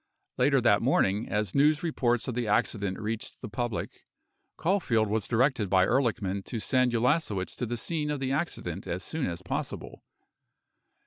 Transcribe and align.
Later 0.39 0.59
that 0.61 0.81
morning, 0.81 1.29
as 1.29 1.53
news 1.53 1.83
reports 1.83 2.27
of 2.27 2.33
the 2.33 2.47
accident 2.47 2.97
reached 2.99 3.39
the 3.39 3.47
public, 3.47 4.01
Caulfield 4.57 5.07
was 5.07 5.27
directed 5.27 5.69
by 5.69 5.85
Ehrlichman 5.85 6.43
to 6.45 6.57
send 6.59 6.91
Ulasewicz 6.93 7.55
to 7.57 7.67
the 7.67 7.77
scene 7.77 8.09
of 8.09 8.19
the 8.19 8.31
accident 8.31 8.87
as 8.87 9.03
soon 9.03 9.27
as 9.27 9.43
possible. 9.43 10.01